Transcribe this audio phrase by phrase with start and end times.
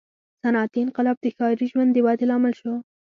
[0.41, 2.73] •صنعتي انقلاب د ښاري ژوند د ودې لامل شو.